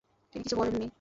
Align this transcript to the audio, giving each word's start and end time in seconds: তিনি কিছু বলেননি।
তিনি 0.33 0.43
কিছু 0.43 0.55
বলেননি। 0.55 0.87